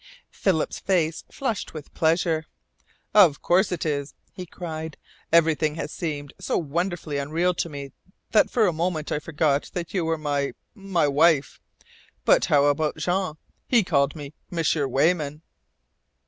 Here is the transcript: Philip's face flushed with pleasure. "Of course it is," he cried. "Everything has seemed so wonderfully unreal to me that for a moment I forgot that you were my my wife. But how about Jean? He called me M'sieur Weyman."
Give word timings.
Philip's 0.31 0.79
face 0.79 1.23
flushed 1.31 1.75
with 1.75 1.93
pleasure. 1.93 2.47
"Of 3.13 3.43
course 3.43 3.71
it 3.71 3.85
is," 3.85 4.15
he 4.33 4.47
cried. 4.47 4.97
"Everything 5.31 5.75
has 5.75 5.91
seemed 5.91 6.33
so 6.39 6.57
wonderfully 6.57 7.19
unreal 7.19 7.53
to 7.53 7.69
me 7.69 7.91
that 8.31 8.49
for 8.49 8.65
a 8.65 8.73
moment 8.73 9.11
I 9.11 9.19
forgot 9.19 9.69
that 9.75 9.93
you 9.93 10.03
were 10.03 10.17
my 10.17 10.53
my 10.73 11.07
wife. 11.07 11.61
But 12.25 12.45
how 12.45 12.65
about 12.65 12.97
Jean? 12.97 13.35
He 13.67 13.83
called 13.83 14.15
me 14.15 14.33
M'sieur 14.49 14.87
Weyman." 14.87 15.43